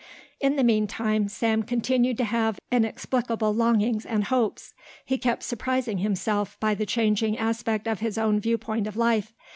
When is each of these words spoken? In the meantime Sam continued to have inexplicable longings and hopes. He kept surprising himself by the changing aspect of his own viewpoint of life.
In 0.39 0.55
the 0.55 0.63
meantime 0.63 1.27
Sam 1.27 1.61
continued 1.61 2.17
to 2.17 2.23
have 2.23 2.57
inexplicable 2.71 3.53
longings 3.53 4.03
and 4.03 4.23
hopes. 4.23 4.73
He 5.05 5.19
kept 5.19 5.43
surprising 5.43 5.99
himself 5.99 6.59
by 6.59 6.73
the 6.73 6.87
changing 6.87 7.37
aspect 7.37 7.87
of 7.87 7.99
his 7.99 8.17
own 8.17 8.39
viewpoint 8.39 8.87
of 8.87 8.97
life. 8.97 9.31